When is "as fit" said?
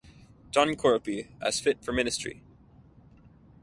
1.43-1.85